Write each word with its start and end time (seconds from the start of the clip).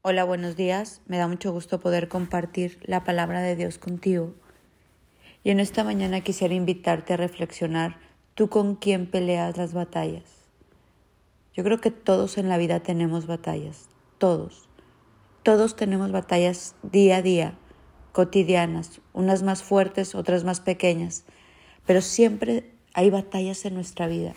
Hola, 0.00 0.22
buenos 0.22 0.54
días. 0.54 1.02
Me 1.08 1.18
da 1.18 1.26
mucho 1.26 1.50
gusto 1.50 1.80
poder 1.80 2.06
compartir 2.06 2.78
la 2.84 3.02
palabra 3.02 3.42
de 3.42 3.56
Dios 3.56 3.78
contigo. 3.78 4.32
Y 5.42 5.50
en 5.50 5.58
esta 5.58 5.82
mañana 5.82 6.20
quisiera 6.20 6.54
invitarte 6.54 7.14
a 7.14 7.16
reflexionar 7.16 7.98
tú 8.36 8.48
con 8.48 8.76
quién 8.76 9.10
peleas 9.10 9.56
las 9.56 9.74
batallas. 9.74 10.22
Yo 11.52 11.64
creo 11.64 11.80
que 11.80 11.90
todos 11.90 12.38
en 12.38 12.48
la 12.48 12.58
vida 12.58 12.78
tenemos 12.78 13.26
batallas, 13.26 13.88
todos. 14.18 14.68
Todos 15.42 15.74
tenemos 15.74 16.12
batallas 16.12 16.76
día 16.84 17.16
a 17.16 17.22
día, 17.22 17.58
cotidianas, 18.12 19.00
unas 19.14 19.42
más 19.42 19.64
fuertes, 19.64 20.14
otras 20.14 20.44
más 20.44 20.60
pequeñas, 20.60 21.24
pero 21.86 22.02
siempre 22.02 22.70
hay 22.94 23.10
batallas 23.10 23.64
en 23.64 23.74
nuestra 23.74 24.06
vida. 24.06 24.34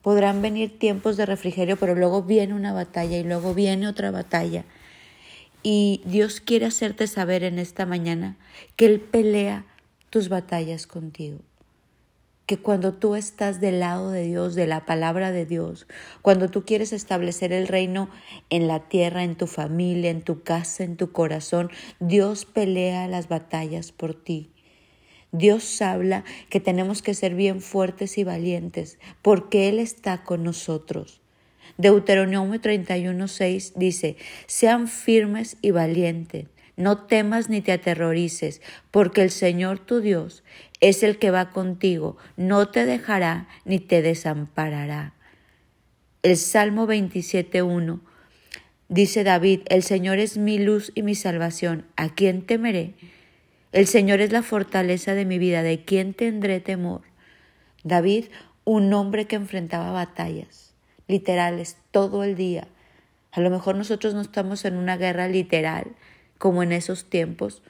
Podrán 0.00 0.40
venir 0.40 0.78
tiempos 0.78 1.18
de 1.18 1.26
refrigerio, 1.26 1.76
pero 1.76 1.94
luego 1.94 2.22
viene 2.22 2.54
una 2.54 2.72
batalla 2.72 3.18
y 3.18 3.24
luego 3.24 3.52
viene 3.52 3.88
otra 3.88 4.10
batalla 4.10 4.64
y 5.68 6.00
Dios 6.04 6.40
quiere 6.40 6.66
hacerte 6.66 7.08
saber 7.08 7.42
en 7.42 7.58
esta 7.58 7.86
mañana 7.86 8.36
que 8.76 8.86
Él 8.86 9.00
pelea 9.00 9.66
tus 10.10 10.28
batallas 10.28 10.86
contigo. 10.86 11.40
Que 12.46 12.56
cuando 12.56 12.92
tú 12.94 13.16
estás 13.16 13.60
del 13.60 13.80
lado 13.80 14.12
de 14.12 14.22
Dios, 14.22 14.54
de 14.54 14.68
la 14.68 14.86
palabra 14.86 15.32
de 15.32 15.44
Dios, 15.44 15.88
cuando 16.22 16.48
tú 16.48 16.64
quieres 16.64 16.92
establecer 16.92 17.52
el 17.52 17.66
reino 17.66 18.08
en 18.48 18.68
la 18.68 18.88
tierra, 18.88 19.24
en 19.24 19.34
tu 19.34 19.48
familia, 19.48 20.10
en 20.10 20.22
tu 20.22 20.44
casa, 20.44 20.84
en 20.84 20.96
tu 20.96 21.10
corazón, 21.10 21.72
Dios 21.98 22.44
pelea 22.44 23.08
las 23.08 23.26
batallas 23.26 23.90
por 23.90 24.14
ti. 24.14 24.52
Dios 25.32 25.82
habla 25.82 26.22
que 26.48 26.60
tenemos 26.60 27.02
que 27.02 27.14
ser 27.14 27.34
bien 27.34 27.60
fuertes 27.60 28.18
y 28.18 28.22
valientes 28.22 29.00
porque 29.20 29.68
Él 29.68 29.80
está 29.80 30.22
con 30.22 30.44
nosotros. 30.44 31.20
Deuteronomio 31.78 32.60
31:6 32.60 33.74
dice, 33.76 34.16
sean 34.46 34.88
firmes 34.88 35.56
y 35.62 35.70
valientes, 35.70 36.46
no 36.76 37.06
temas 37.06 37.48
ni 37.48 37.60
te 37.60 37.72
aterrorices, 37.72 38.60
porque 38.90 39.22
el 39.22 39.30
Señor 39.30 39.78
tu 39.78 40.00
Dios 40.00 40.42
es 40.80 41.02
el 41.02 41.18
que 41.18 41.30
va 41.30 41.50
contigo, 41.50 42.16
no 42.36 42.68
te 42.68 42.86
dejará 42.86 43.48
ni 43.64 43.78
te 43.78 44.02
desamparará. 44.02 45.14
El 46.22 46.36
Salmo 46.36 46.86
27:1 46.86 48.00
dice 48.88 49.24
David, 49.24 49.60
el 49.66 49.82
Señor 49.82 50.18
es 50.18 50.38
mi 50.38 50.58
luz 50.58 50.92
y 50.94 51.02
mi 51.02 51.14
salvación, 51.14 51.86
¿a 51.96 52.08
quién 52.08 52.42
temeré? 52.42 52.94
El 53.72 53.86
Señor 53.86 54.20
es 54.20 54.32
la 54.32 54.42
fortaleza 54.42 55.14
de 55.14 55.24
mi 55.24 55.38
vida, 55.38 55.62
¿de 55.62 55.84
quién 55.84 56.14
tendré 56.14 56.60
temor? 56.60 57.02
David, 57.84 58.26
un 58.64 58.92
hombre 58.92 59.26
que 59.26 59.36
enfrentaba 59.36 59.92
batallas 59.92 60.65
literales 61.08 61.76
todo 61.90 62.24
el 62.24 62.36
día. 62.36 62.68
A 63.32 63.40
lo 63.40 63.50
mejor 63.50 63.76
nosotros 63.76 64.14
no 64.14 64.20
estamos 64.20 64.64
en 64.64 64.76
una 64.76 64.96
guerra 64.96 65.28
literal 65.28 65.94
como 66.38 66.62
en 66.62 66.72
esos 66.72 67.08
tiempos 67.08 67.62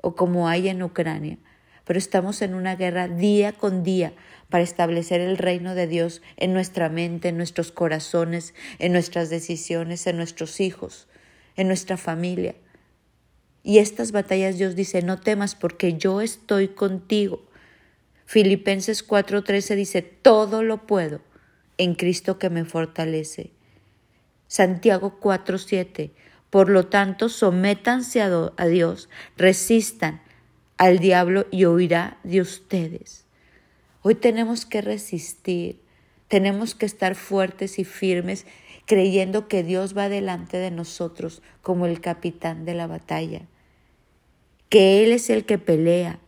o 0.00 0.14
como 0.14 0.48
hay 0.48 0.68
en 0.68 0.82
Ucrania, 0.82 1.38
pero 1.84 1.98
estamos 1.98 2.42
en 2.42 2.54
una 2.54 2.76
guerra 2.76 3.08
día 3.08 3.52
con 3.52 3.82
día 3.82 4.12
para 4.48 4.64
establecer 4.64 5.20
el 5.20 5.36
reino 5.36 5.74
de 5.74 5.86
Dios 5.86 6.22
en 6.36 6.52
nuestra 6.52 6.88
mente, 6.88 7.28
en 7.28 7.36
nuestros 7.36 7.72
corazones, 7.72 8.54
en 8.78 8.92
nuestras 8.92 9.28
decisiones, 9.28 10.06
en 10.06 10.16
nuestros 10.16 10.60
hijos, 10.60 11.08
en 11.56 11.66
nuestra 11.66 11.96
familia. 11.96 12.54
Y 13.62 13.78
estas 13.78 14.12
batallas 14.12 14.56
Dios 14.56 14.76
dice, 14.76 15.02
no 15.02 15.20
temas 15.20 15.54
porque 15.54 15.94
yo 15.94 16.20
estoy 16.20 16.68
contigo. 16.68 17.42
Filipenses 18.24 19.06
4:13 19.06 19.74
dice, 19.74 20.02
todo 20.02 20.62
lo 20.62 20.86
puedo 20.86 21.20
en 21.78 21.94
Cristo 21.94 22.38
que 22.38 22.50
me 22.50 22.64
fortalece. 22.64 23.52
Santiago 24.48 25.18
4:7. 25.20 26.12
Por 26.50 26.70
lo 26.70 26.86
tanto, 26.86 27.28
sométanse 27.28 28.22
a 28.22 28.66
Dios, 28.66 29.08
resistan 29.36 30.22
al 30.78 30.98
diablo 30.98 31.46
y 31.50 31.66
huirá 31.66 32.18
de 32.22 32.40
ustedes. 32.40 33.26
Hoy 34.02 34.14
tenemos 34.14 34.64
que 34.64 34.80
resistir, 34.80 35.82
tenemos 36.28 36.74
que 36.74 36.86
estar 36.86 37.14
fuertes 37.14 37.78
y 37.78 37.84
firmes, 37.84 38.46
creyendo 38.86 39.48
que 39.48 39.62
Dios 39.62 39.96
va 39.96 40.08
delante 40.08 40.56
de 40.56 40.70
nosotros 40.70 41.42
como 41.60 41.84
el 41.84 42.00
capitán 42.00 42.64
de 42.64 42.74
la 42.74 42.86
batalla, 42.86 43.42
que 44.70 45.04
Él 45.04 45.12
es 45.12 45.28
el 45.28 45.44
que 45.44 45.58
pelea, 45.58 46.20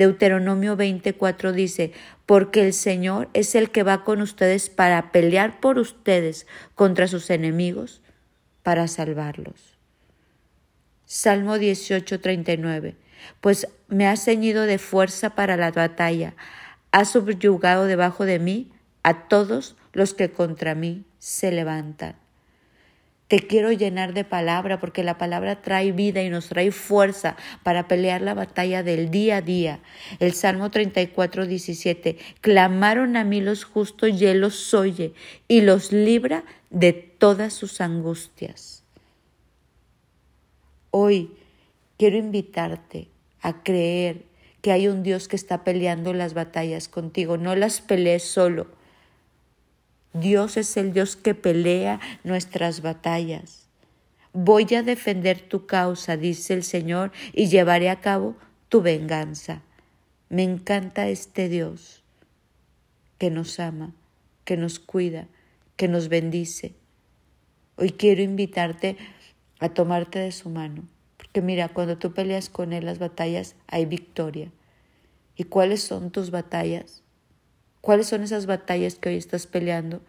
Deuteronomio 0.00 0.76
24 0.76 1.52
dice, 1.52 1.92
porque 2.24 2.64
el 2.64 2.72
Señor 2.72 3.28
es 3.34 3.54
el 3.54 3.70
que 3.70 3.82
va 3.82 4.02
con 4.02 4.22
ustedes 4.22 4.70
para 4.70 5.12
pelear 5.12 5.60
por 5.60 5.78
ustedes 5.78 6.46
contra 6.74 7.06
sus 7.06 7.28
enemigos, 7.28 8.00
para 8.62 8.88
salvarlos. 8.88 9.76
Salmo 11.04 11.58
18, 11.58 12.18
39. 12.18 12.96
Pues 13.42 13.68
me 13.88 14.08
ha 14.08 14.16
ceñido 14.16 14.62
de 14.62 14.78
fuerza 14.78 15.34
para 15.34 15.58
la 15.58 15.70
batalla, 15.70 16.34
ha 16.92 17.04
subyugado 17.04 17.84
debajo 17.84 18.24
de 18.24 18.38
mí 18.38 18.72
a 19.02 19.28
todos 19.28 19.76
los 19.92 20.14
que 20.14 20.30
contra 20.30 20.74
mí 20.74 21.04
se 21.18 21.52
levantan. 21.52 22.16
Te 23.30 23.46
quiero 23.46 23.70
llenar 23.70 24.12
de 24.12 24.24
palabra 24.24 24.80
porque 24.80 25.04
la 25.04 25.16
palabra 25.16 25.62
trae 25.62 25.92
vida 25.92 26.20
y 26.20 26.30
nos 26.30 26.48
trae 26.48 26.72
fuerza 26.72 27.36
para 27.62 27.86
pelear 27.86 28.22
la 28.22 28.34
batalla 28.34 28.82
del 28.82 29.12
día 29.12 29.36
a 29.36 29.40
día. 29.40 29.78
El 30.18 30.32
Salmo 30.32 30.68
34, 30.72 31.46
17. 31.46 32.18
Clamaron 32.40 33.16
a 33.16 33.22
mí 33.22 33.40
los 33.40 33.62
justos 33.62 34.20
y 34.20 34.26
Él 34.26 34.40
los 34.40 34.74
oye 34.74 35.14
y 35.46 35.60
los 35.60 35.92
libra 35.92 36.42
de 36.70 36.92
todas 36.92 37.52
sus 37.52 37.80
angustias. 37.80 38.82
Hoy 40.90 41.30
quiero 41.98 42.16
invitarte 42.16 43.06
a 43.42 43.62
creer 43.62 44.24
que 44.60 44.72
hay 44.72 44.88
un 44.88 45.04
Dios 45.04 45.28
que 45.28 45.36
está 45.36 45.62
peleando 45.62 46.14
las 46.14 46.34
batallas 46.34 46.88
contigo. 46.88 47.36
No 47.36 47.54
las 47.54 47.80
pelees 47.80 48.24
solo 48.24 48.79
Dios 50.12 50.56
es 50.56 50.76
el 50.76 50.92
Dios 50.92 51.16
que 51.16 51.34
pelea 51.34 52.00
nuestras 52.24 52.82
batallas. 52.82 53.68
Voy 54.32 54.66
a 54.74 54.82
defender 54.82 55.40
tu 55.40 55.66
causa, 55.66 56.16
dice 56.16 56.54
el 56.54 56.64
Señor, 56.64 57.12
y 57.32 57.46
llevaré 57.46 57.90
a 57.90 58.00
cabo 58.00 58.36
tu 58.68 58.82
venganza. 58.82 59.62
Me 60.28 60.42
encanta 60.42 61.08
este 61.08 61.48
Dios 61.48 62.02
que 63.18 63.30
nos 63.30 63.60
ama, 63.60 63.92
que 64.44 64.56
nos 64.56 64.78
cuida, 64.78 65.26
que 65.76 65.88
nos 65.88 66.08
bendice. 66.08 66.74
Hoy 67.76 67.90
quiero 67.90 68.22
invitarte 68.22 68.96
a 69.58 69.68
tomarte 69.68 70.18
de 70.18 70.32
su 70.32 70.48
mano, 70.48 70.84
porque 71.16 71.40
mira, 71.40 71.68
cuando 71.68 71.98
tú 71.98 72.12
peleas 72.12 72.48
con 72.48 72.72
Él 72.72 72.86
las 72.86 72.98
batallas, 72.98 73.54
hay 73.68 73.84
victoria. 73.84 74.50
¿Y 75.36 75.44
cuáles 75.44 75.82
son 75.82 76.10
tus 76.10 76.30
batallas? 76.30 77.02
¿Cuáles 77.80 78.08
son 78.08 78.22
esas 78.22 78.46
batallas 78.46 78.96
que 78.96 79.08
hoy 79.08 79.16
estás 79.16 79.46
peleando? 79.46 80.02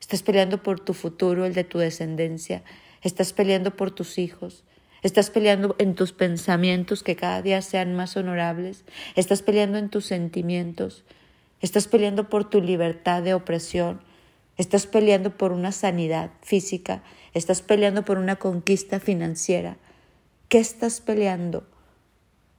Estás 0.00 0.22
peleando 0.22 0.62
por 0.62 0.80
tu 0.80 0.94
futuro, 0.94 1.44
el 1.44 1.52
de 1.52 1.64
tu 1.64 1.78
descendencia. 1.78 2.62
Estás 3.02 3.34
peleando 3.34 3.76
por 3.76 3.90
tus 3.90 4.18
hijos. 4.18 4.64
Estás 5.02 5.30
peleando 5.30 5.76
en 5.78 5.94
tus 5.94 6.12
pensamientos 6.12 7.02
que 7.02 7.16
cada 7.16 7.42
día 7.42 7.60
sean 7.60 7.94
más 7.94 8.16
honorables. 8.16 8.84
Estás 9.16 9.42
peleando 9.42 9.76
en 9.76 9.90
tus 9.90 10.06
sentimientos. 10.06 11.04
Estás 11.60 11.88
peleando 11.88 12.30
por 12.30 12.48
tu 12.48 12.62
libertad 12.62 13.22
de 13.22 13.34
opresión. 13.34 14.00
Estás 14.56 14.86
peleando 14.86 15.36
por 15.36 15.52
una 15.52 15.72
sanidad 15.72 16.30
física. 16.42 17.02
Estás 17.34 17.60
peleando 17.60 18.02
por 18.02 18.16
una 18.16 18.36
conquista 18.36 18.98
financiera. 18.98 19.76
¿Qué 20.48 20.58
estás 20.58 21.00
peleando? 21.02 21.66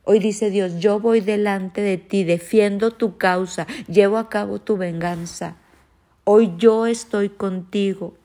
Hoy 0.04 0.20
dice 0.20 0.50
Dios, 0.50 0.80
yo 0.80 1.00
voy 1.00 1.22
delante 1.22 1.82
de 1.82 1.98
ti, 1.98 2.24
defiendo 2.24 2.92
tu 2.92 3.18
causa, 3.18 3.68
llevo 3.88 4.18
a 4.18 4.30
cabo 4.30 4.60
tu 4.60 4.78
venganza. 4.78 5.58
Hoy 6.24 6.54
yo 6.58 6.88
estoy 6.88 7.30
contigo. 7.30 8.16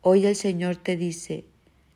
Hoy 0.00 0.24
el 0.24 0.36
Señor 0.36 0.76
te 0.76 0.96
dice, 0.96 1.44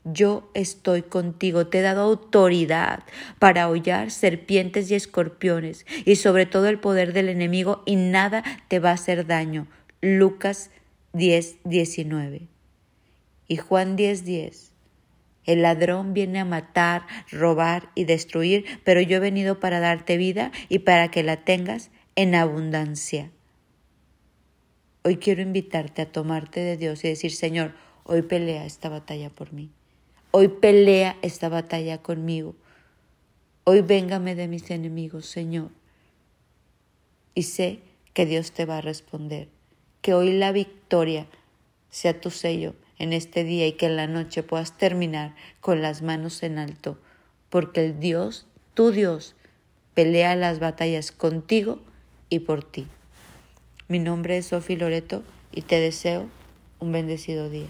yo 0.04 0.50
estoy 0.54 1.02
contigo, 1.02 1.68
te 1.68 1.78
he 1.78 1.82
dado 1.82 2.02
autoridad 2.02 3.04
para 3.38 3.68
hollar 3.68 4.10
serpientes 4.10 4.90
y 4.90 4.94
escorpiones 4.94 5.86
y 6.04 6.16
sobre 6.16 6.46
todo 6.46 6.68
el 6.68 6.80
poder 6.80 7.12
del 7.12 7.28
enemigo 7.28 7.82
y 7.86 7.96
nada 7.96 8.42
te 8.68 8.78
va 8.78 8.90
a 8.90 8.94
hacer 8.94 9.26
daño. 9.26 9.68
Lucas 10.00 10.70
10, 11.12 11.58
19. 11.64 12.48
Y 13.48 13.56
Juan 13.56 13.96
10, 13.96 14.24
10. 14.24 14.69
El 15.46 15.62
ladrón 15.62 16.12
viene 16.12 16.38
a 16.38 16.44
matar, 16.44 17.06
robar 17.30 17.90
y 17.94 18.04
destruir, 18.04 18.64
pero 18.84 19.00
yo 19.00 19.16
he 19.16 19.20
venido 19.20 19.58
para 19.58 19.80
darte 19.80 20.16
vida 20.16 20.52
y 20.68 20.80
para 20.80 21.10
que 21.10 21.22
la 21.22 21.44
tengas 21.44 21.90
en 22.14 22.34
abundancia. 22.34 23.30
Hoy 25.02 25.16
quiero 25.16 25.40
invitarte 25.40 26.02
a 26.02 26.12
tomarte 26.12 26.60
de 26.60 26.76
Dios 26.76 27.04
y 27.04 27.08
decir, 27.08 27.32
Señor, 27.32 27.72
hoy 28.04 28.22
pelea 28.22 28.66
esta 28.66 28.90
batalla 28.90 29.30
por 29.30 29.52
mí. 29.52 29.70
Hoy 30.30 30.48
pelea 30.48 31.16
esta 31.22 31.48
batalla 31.48 31.98
conmigo. 31.98 32.54
Hoy 33.64 33.80
véngame 33.80 34.34
de 34.34 34.46
mis 34.46 34.70
enemigos, 34.70 35.26
Señor. 35.26 35.70
Y 37.34 37.44
sé 37.44 37.80
que 38.12 38.26
Dios 38.26 38.52
te 38.52 38.66
va 38.66 38.78
a 38.78 38.82
responder. 38.82 39.48
Que 40.02 40.12
hoy 40.12 40.32
la 40.32 40.52
victoria 40.52 41.26
sea 41.88 42.20
tu 42.20 42.30
sello 42.30 42.74
en 43.00 43.14
este 43.14 43.44
día 43.44 43.66
y 43.66 43.72
que 43.72 43.86
en 43.86 43.96
la 43.96 44.06
noche 44.06 44.44
puedas 44.44 44.76
terminar 44.76 45.34
con 45.60 45.82
las 45.82 46.02
manos 46.02 46.42
en 46.42 46.58
alto, 46.58 46.98
porque 47.48 47.84
el 47.84 47.98
Dios, 47.98 48.46
tu 48.74 48.92
Dios, 48.92 49.34
pelea 49.94 50.36
las 50.36 50.60
batallas 50.60 51.10
contigo 51.10 51.80
y 52.28 52.40
por 52.40 52.62
ti. 52.62 52.86
Mi 53.88 53.98
nombre 53.98 54.36
es 54.36 54.46
Sofi 54.46 54.76
Loreto 54.76 55.24
y 55.50 55.62
te 55.62 55.80
deseo 55.80 56.28
un 56.78 56.92
bendecido 56.92 57.48
día. 57.48 57.68